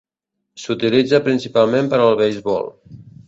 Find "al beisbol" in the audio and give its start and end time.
2.07-2.73